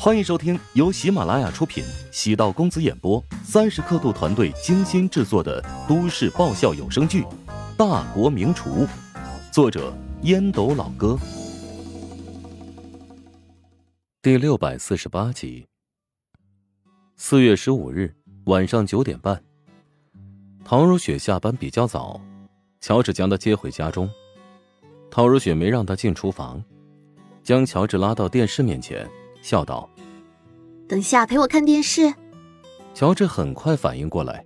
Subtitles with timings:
[0.00, 7.22] 欢迎收听由喜马拉雅出品、喜道公子演播、三十刻度团队精心制作的都市爆笑有声剧
[7.76, 8.86] 《大国名厨》，
[9.52, 9.92] 作者
[10.22, 11.18] 烟斗老哥，
[14.22, 15.66] 第六百四十八集。
[17.16, 19.42] 四月十五日晚上九点半，
[20.64, 22.20] 陶如雪下班比较早，
[22.80, 24.08] 乔治将她接回家中。
[25.10, 26.62] 陶如雪没让他进厨房，
[27.42, 29.04] 将乔治拉到电视面前。
[29.48, 29.88] 笑道
[30.86, 32.12] ：“等下陪我看电视。”
[32.92, 34.44] 乔治很快反应过来，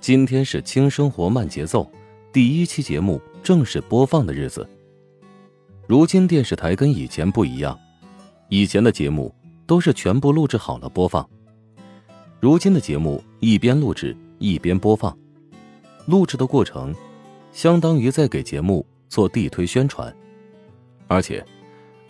[0.00, 1.86] 今天是轻生活慢节奏
[2.32, 4.66] 第一期节目正式播放的日子。
[5.86, 7.78] 如今电视台跟以前不一样，
[8.48, 9.30] 以前的节目
[9.66, 11.28] 都是全部录制好了播放，
[12.40, 15.14] 如今的节目一边录制一边播放，
[16.06, 16.94] 录制的过程
[17.52, 20.10] 相当于在给节目做地推宣传，
[21.08, 21.44] 而且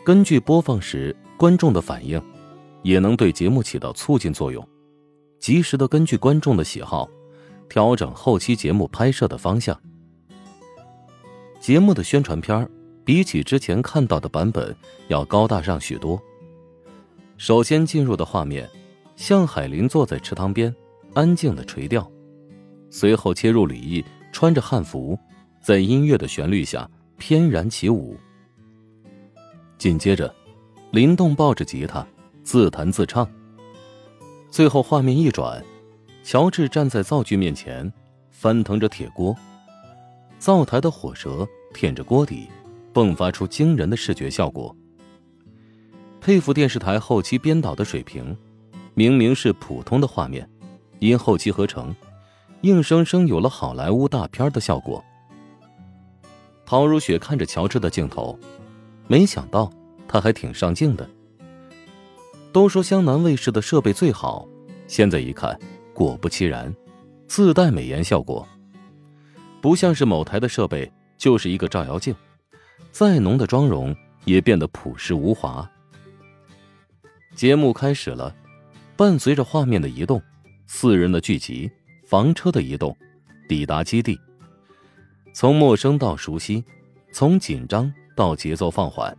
[0.04, 1.16] 根据播放时。
[1.40, 2.22] 观众的反应，
[2.82, 4.62] 也能对节目起到促进作用，
[5.38, 7.08] 及时的根据观众的喜好，
[7.66, 9.74] 调整后期节目拍摄的方向。
[11.58, 12.68] 节目的宣传片
[13.06, 14.76] 比起之前看到的版本
[15.08, 16.20] 要高大上许多。
[17.38, 18.68] 首先进入的画面，
[19.16, 20.74] 向海林坐在池塘边，
[21.14, 22.06] 安静的垂钓，
[22.90, 25.18] 随后切入李毅穿着汉服，
[25.62, 28.14] 在音乐的旋律下翩然起舞，
[29.78, 30.34] 紧接着。
[30.90, 32.04] 林动抱着吉他，
[32.42, 33.28] 自弹自唱。
[34.50, 35.64] 最后画面一转，
[36.24, 37.90] 乔治站在灶具面前，
[38.30, 39.36] 翻腾着铁锅，
[40.40, 42.48] 灶台的火舌舔着锅底，
[42.92, 44.74] 迸发出惊人的视觉效果。
[46.20, 48.36] 佩服电视台后期编导的水平，
[48.94, 50.48] 明明是普通的画面，
[50.98, 51.94] 因后期合成，
[52.62, 55.04] 硬生生有了好莱坞大片的效果。
[56.66, 58.36] 陶如雪看着乔治的镜头，
[59.06, 59.70] 没想到。
[60.10, 61.08] 他还挺上镜的。
[62.50, 64.44] 都说湘南卫视的设备最好，
[64.88, 65.56] 现在一看，
[65.94, 66.74] 果不其然，
[67.28, 68.44] 自带美颜效果，
[69.60, 72.12] 不像是某台的设备，就是一个照妖镜，
[72.90, 73.94] 再浓的妆容
[74.24, 75.70] 也变得朴实无华。
[77.36, 78.34] 节目开始了，
[78.96, 80.20] 伴随着画面的移动，
[80.66, 81.70] 四人的聚集，
[82.04, 82.96] 房车的移动，
[83.48, 84.18] 抵达基地，
[85.32, 86.64] 从陌生到熟悉，
[87.12, 89.16] 从紧张到节奏放缓。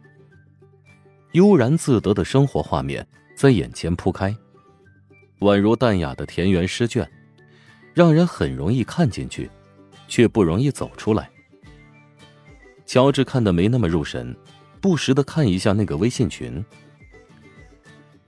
[1.34, 3.06] 悠然自得的生活画面
[3.36, 4.36] 在眼前铺开，
[5.40, 7.10] 宛如淡雅的田园诗卷，
[7.94, 9.50] 让人很容易看进去，
[10.08, 11.30] 却不容易走出来。
[12.86, 14.36] 乔治看的没那么入神，
[14.82, 16.64] 不时的看一下那个微信群。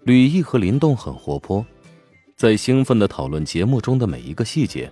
[0.04, 1.66] 吕毅和林动很活泼，
[2.38, 4.92] 在兴奋的讨论节目中的每一个细节。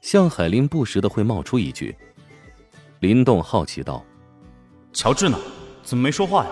[0.00, 1.94] 向海林不时的会冒出一句。
[3.00, 4.04] 林动好奇道
[4.92, 5.38] ：“乔治呢？
[5.82, 6.50] 怎么没说话呀？”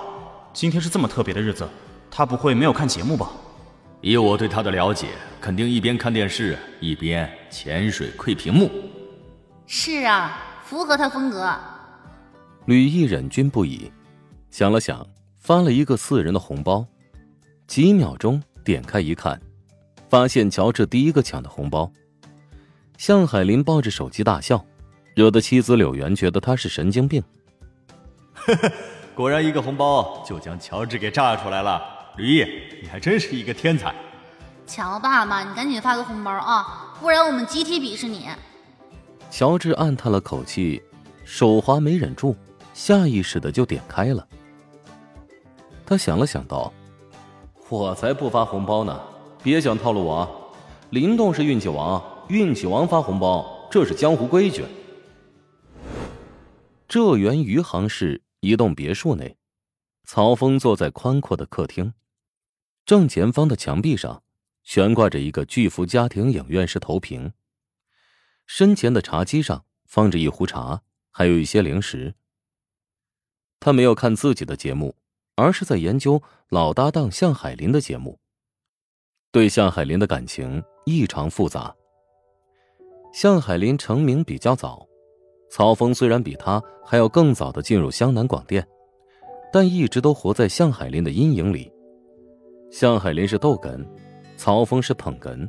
[0.53, 1.69] 今天是这么特别的日子，
[2.11, 3.31] 他不会没有看节目吧？
[4.01, 5.09] 以我对他的了解，
[5.41, 8.71] 肯定一边看电视一边潜水窥屏幕。
[9.67, 11.55] 是啊，符合他风格。
[12.67, 13.91] 吕毅忍俊不已，
[14.51, 15.07] 想了想，
[15.39, 16.85] 发了一个四人的红包。
[17.67, 19.41] 几秒钟，点开一看，
[20.09, 21.91] 发现乔治第一个抢的红包。
[22.99, 24.65] 向海林抱着手机大笑，
[25.15, 27.23] 惹得妻子柳媛觉得他是神经病。
[28.35, 28.73] 呵呵。
[29.21, 31.83] 果然，一个红包就将乔治给炸出来了。
[32.17, 32.47] 吕毅，
[32.81, 33.95] 你还真是一个天才。
[34.67, 38.29] 乔爸爸，你赶紧发个红包啊，不然我们集体鄙视你。
[39.31, 40.83] 乔治暗叹了口气，
[41.23, 42.35] 手滑没忍住，
[42.73, 44.27] 下意识的就点开了。
[45.85, 46.73] 他想了想道
[47.69, 48.99] ：“我才不发红包呢，
[49.43, 50.27] 别想套路我。
[50.89, 54.65] 林动是运气王，运气王发红包，这是江湖规矩。”
[56.89, 58.23] 浙源余杭市。
[58.41, 59.37] 一栋别墅内，
[60.05, 61.93] 曹峰坐在宽阔的客厅，
[62.85, 64.23] 正前方的墙壁上
[64.63, 67.33] 悬挂着一个巨幅家庭影院式投屏，
[68.47, 72.15] 身前的茶几上放着一壶茶，还有一些零食。
[73.59, 74.97] 他没有看自己的节目，
[75.35, 78.19] 而是在研究老搭档向海林的节目，
[79.31, 81.77] 对向海林的感情异常复杂。
[83.13, 84.90] 向海林成名比较早。
[85.51, 88.65] 曹峰虽然比他还要更早的进入湘南广电，
[89.53, 91.71] 但一直都活在向海林的阴影里。
[92.71, 93.85] 向海林是逗哏，
[94.37, 95.49] 曹峰是捧哏，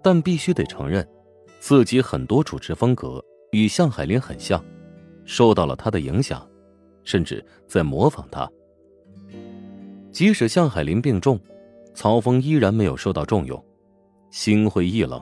[0.00, 1.06] 但必须得承认，
[1.58, 3.20] 自己很多主持风格
[3.50, 4.64] 与向海林很像，
[5.24, 6.48] 受到了他的影响，
[7.02, 8.48] 甚至在模仿他。
[10.12, 11.36] 即使向海林病重，
[11.94, 13.60] 曹峰依然没有受到重用，
[14.30, 15.20] 心灰意冷。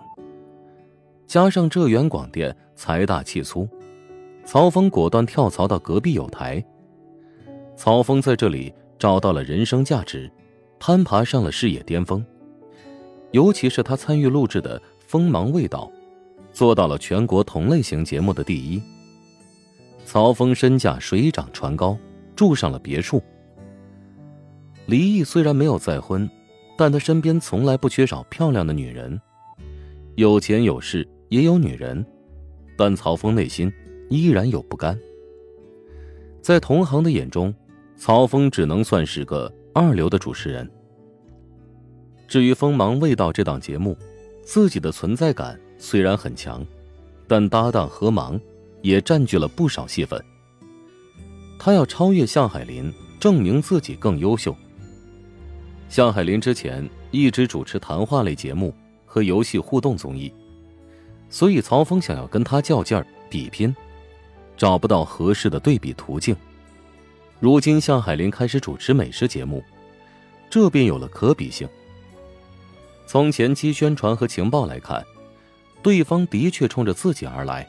[1.32, 3.66] 加上浙源广电财大气粗，
[4.44, 6.62] 曹峰果断跳槽到隔壁有台。
[7.74, 10.30] 曹峰在这里找到了人生价值，
[10.78, 12.22] 攀爬上了事业巅峰。
[13.30, 15.86] 尤其是他参与录制的《锋芒未到》，
[16.52, 18.82] 做到了全国同类型节目的第一。
[20.04, 21.96] 曹峰身价水涨船高，
[22.36, 23.22] 住上了别墅。
[24.84, 26.28] 离异虽然没有再婚，
[26.76, 29.18] 但他身边从来不缺少漂亮的女人，
[30.16, 32.04] 有钱有势也有女人，
[32.76, 33.72] 但曹峰内心
[34.10, 34.98] 依然有不甘。
[36.42, 37.54] 在同行的眼中，
[37.96, 40.70] 曹峰只能算是个二流的主持人。
[42.28, 43.96] 至于《锋芒未到》这档节目，
[44.42, 46.62] 自己的存在感虽然很强，
[47.26, 48.38] 但搭档何芒
[48.82, 50.22] 也占据了不少戏份。
[51.58, 54.54] 他要超越向海林，证明自己更优秀。
[55.88, 58.74] 向海林之前一直主持谈话类节目
[59.06, 60.30] 和游戏互动综艺，
[61.32, 63.74] 所以曹峰想要跟他较劲儿比拼，
[64.56, 66.36] 找不到合适的对比途径。
[67.40, 69.64] 如今向海林开始主持美食节目，
[70.50, 71.66] 这便有了可比性。
[73.06, 75.04] 从前期宣传和情报来看，
[75.82, 77.66] 对方的确冲着自己而来。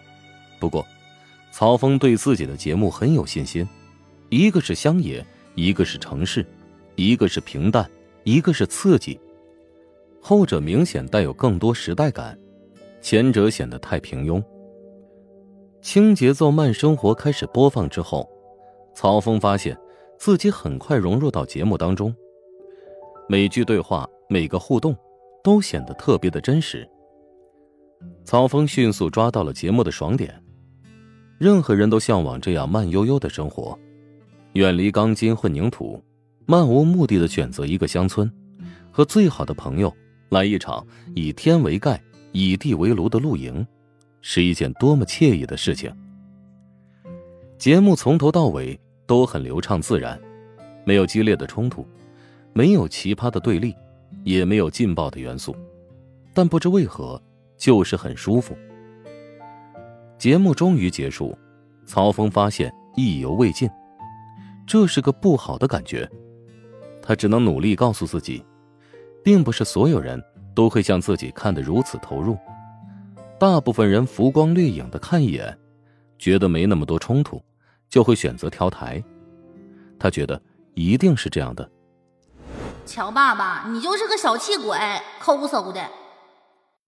[0.59, 0.85] 不过，
[1.51, 3.67] 曹峰对自己的节目很有信心。
[4.29, 5.25] 一个是乡野，
[5.55, 6.45] 一个是城市，
[6.95, 7.89] 一个是平淡，
[8.25, 9.17] 一个是刺激。
[10.21, 12.37] 后者明显带有更多时代感，
[13.03, 14.41] 前者显得太平庸。
[15.81, 18.27] 轻节奏慢生活开始播放之后，
[18.95, 19.77] 曹峰发现
[20.17, 22.15] 自己很快融入到节目当中，
[23.27, 24.95] 每句对话，每个互动。
[25.43, 26.89] 都显得特别的真实。
[28.23, 30.41] 曹峰迅速抓到了节目的爽点，
[31.37, 33.77] 任何人都向往这样慢悠悠的生活，
[34.53, 36.01] 远离钢筋混凝土，
[36.45, 38.31] 漫无目的的选择一个乡村，
[38.89, 39.93] 和最好的朋友
[40.29, 42.01] 来一场以天为盖、
[42.33, 43.65] 以地为炉的露营，
[44.21, 45.89] 是一件多么惬意的事情。
[47.57, 48.77] 节目从头到尾
[49.07, 50.19] 都很流畅自然，
[50.83, 51.87] 没有激烈的冲突，
[52.51, 53.73] 没有奇葩的对立。
[54.23, 55.53] 也没有劲爆的元素，
[56.33, 57.21] 但不知为何，
[57.57, 58.55] 就是很舒服。
[60.17, 61.37] 节目终于结束，
[61.85, 63.69] 曹峰发现意犹未尽，
[64.65, 66.09] 这是个不好的感觉。
[67.01, 68.41] 他只能努力告诉自己，
[69.21, 72.37] 并不是所有人都会像自己看得如此投入，
[73.39, 75.57] 大部分人浮光掠影的看一眼，
[76.17, 77.41] 觉得没那么多冲突，
[77.89, 79.03] 就会选择调台。
[79.99, 80.41] 他觉得
[80.73, 81.69] 一定是这样的。
[82.85, 84.77] 乔爸爸，你就是个小气鬼，
[85.19, 85.81] 抠搜的。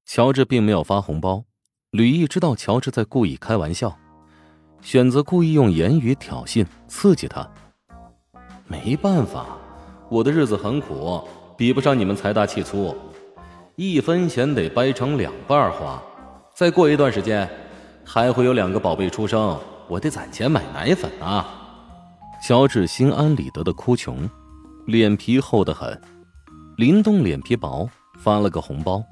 [0.06, 1.44] 乔治并没有发红包，
[1.92, 3.98] 吕毅知道乔治在故意开玩笑，
[4.82, 7.50] 选择故意用言语挑衅刺激他。
[8.68, 9.58] 没办法，
[10.10, 11.22] 我的日子很苦，
[11.58, 12.96] 比不上你们财大气粗，
[13.78, 16.02] 一分钱得掰成两半花。
[16.54, 17.50] 再过一段时间，
[18.06, 21.46] 还会有两个宝贝出生，我得攒钱买奶粉啊。
[22.42, 24.30] 乔治心安理得的哭穷。
[24.86, 26.00] 脸皮厚得很，
[26.78, 27.90] 林动脸皮薄，
[28.20, 29.04] 发了个红包，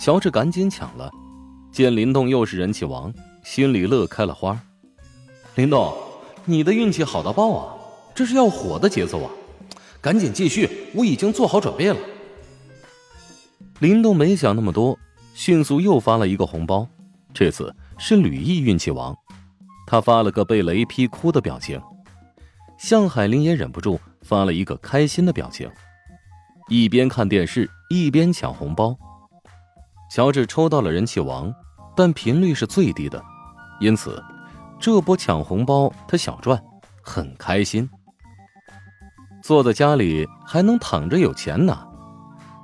[0.00, 1.10] 乔治赶紧抢了。
[1.70, 3.12] 见林动又是人气王，
[3.44, 4.58] 心里乐开了花。
[5.56, 5.94] 林动，
[6.46, 7.74] 你的运气好到爆啊！
[8.14, 9.30] 这是要火的节奏啊！
[10.00, 11.96] 赶紧继续，我已经做好准备了。
[13.80, 14.98] 林动没想那么多，
[15.34, 16.86] 迅速又发了一个红包，
[17.32, 19.16] 这次是吕毅运气王，
[19.86, 21.80] 他发了个被雷劈哭的表情。
[22.78, 24.00] 向海林也忍不住。
[24.26, 25.70] 发了一个开心的表情，
[26.70, 28.96] 一边看电视一边抢红包。
[30.10, 31.54] 乔治抽到了人气王，
[31.94, 33.22] 但频率是最低的，
[33.80, 34.24] 因此
[34.80, 36.58] 这波抢红包他小赚，
[37.02, 37.86] 很开心。
[39.42, 41.86] 坐在家里还能躺着有钱拿，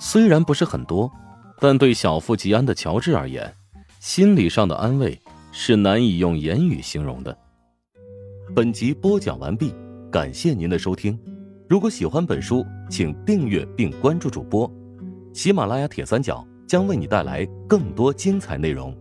[0.03, 1.13] 虽然不是很多，
[1.61, 3.53] 但对小富即安的乔治而言，
[4.01, 5.21] 心理上的安慰
[5.53, 7.37] 是难以用言语形容的。
[8.57, 9.75] 本集播讲完毕，
[10.11, 11.17] 感谢您的收听。
[11.69, 14.69] 如果喜欢本书，请订阅并关注主播。
[15.35, 18.97] 喜马拉雅铁三角将为你带来更多精彩内容。